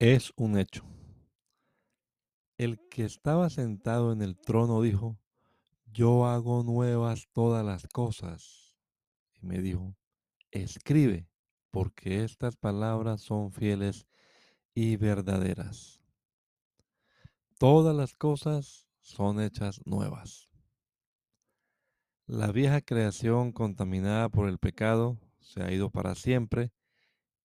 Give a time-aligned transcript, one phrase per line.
[0.00, 0.82] Es un hecho.
[2.56, 5.18] El que estaba sentado en el trono dijo,
[5.92, 8.74] yo hago nuevas todas las cosas.
[9.34, 9.94] Y me dijo,
[10.52, 11.28] escribe,
[11.70, 14.06] porque estas palabras son fieles
[14.72, 16.00] y verdaderas.
[17.58, 20.48] Todas las cosas son hechas nuevas.
[22.24, 26.72] La vieja creación contaminada por el pecado se ha ido para siempre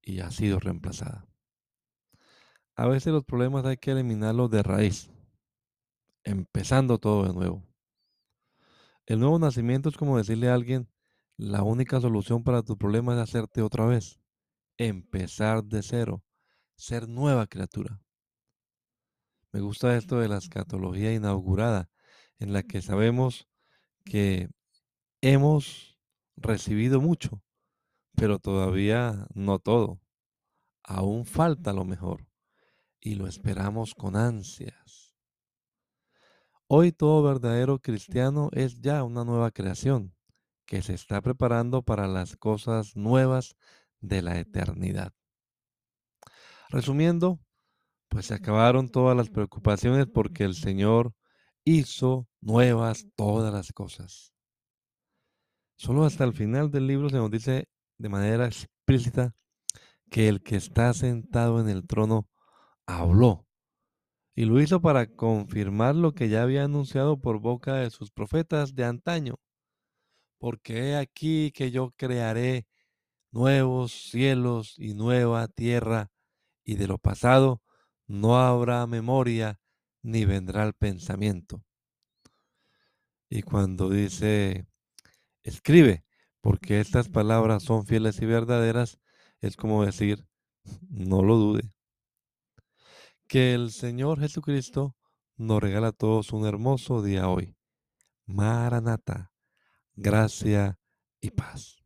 [0.00, 1.26] y ha sido reemplazada.
[2.78, 5.10] A veces los problemas hay que eliminarlos de raíz,
[6.24, 7.66] empezando todo de nuevo.
[9.06, 10.86] El nuevo nacimiento es como decirle a alguien,
[11.38, 14.20] la única solución para tu problema es hacerte otra vez,
[14.76, 16.22] empezar de cero,
[16.74, 17.98] ser nueva criatura.
[19.52, 21.88] Me gusta esto de la escatología inaugurada,
[22.38, 23.48] en la que sabemos
[24.04, 24.50] que
[25.22, 25.98] hemos
[26.36, 27.42] recibido mucho,
[28.16, 29.98] pero todavía no todo.
[30.82, 32.26] Aún falta lo mejor
[33.06, 35.14] y lo esperamos con ansias.
[36.66, 40.12] Hoy todo verdadero cristiano es ya una nueva creación
[40.66, 43.54] que se está preparando para las cosas nuevas
[44.00, 45.12] de la eternidad.
[46.68, 47.38] Resumiendo,
[48.08, 51.14] pues se acabaron todas las preocupaciones porque el Señor
[51.62, 54.32] hizo nuevas todas las cosas.
[55.76, 59.36] Solo hasta el final del libro se nos dice de manera explícita
[60.10, 62.28] que el que está sentado en el trono
[62.86, 63.46] habló.
[64.34, 68.74] Y lo hizo para confirmar lo que ya había anunciado por boca de sus profetas
[68.74, 69.36] de antaño.
[70.38, 72.66] Porque he aquí que yo crearé
[73.30, 76.10] nuevos cielos y nueva tierra,
[76.64, 77.62] y de lo pasado
[78.06, 79.60] no habrá memoria
[80.02, 81.64] ni vendrá el pensamiento.
[83.28, 84.66] Y cuando dice,
[85.42, 86.04] escribe,
[86.40, 89.00] porque estas palabras son fieles y verdaderas,
[89.40, 90.26] es como decir,
[90.88, 91.75] no lo dude
[93.28, 94.94] que el Señor Jesucristo
[95.36, 97.54] nos regala a todos un hermoso día hoy.
[98.26, 99.32] Maranata,
[99.94, 100.78] gracia
[101.20, 101.76] y paz.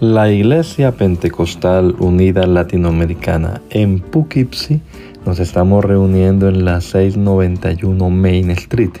[0.00, 4.80] La Iglesia Pentecostal Unida Latinoamericana en Poughkeepsie
[5.26, 8.92] nos estamos reuniendo en la 691 Main Street.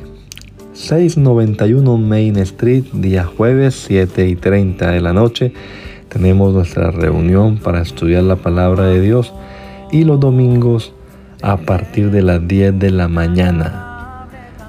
[0.78, 5.52] 691 Main Street, día jueves 7 y 30 de la noche.
[6.08, 9.34] Tenemos nuestra reunión para estudiar la palabra de Dios
[9.90, 10.94] y los domingos
[11.42, 14.28] a partir de las 10 de la mañana.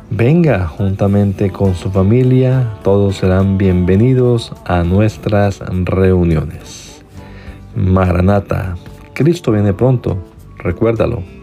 [0.09, 7.03] Venga juntamente con su familia, todos serán bienvenidos a nuestras reuniones.
[7.75, 8.75] Maranata,
[9.13, 10.17] Cristo viene pronto,
[10.57, 11.38] recuérdalo.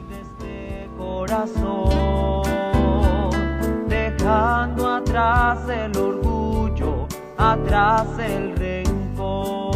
[5.26, 7.06] atrás el orgullo,
[7.36, 9.75] atrás el rencor.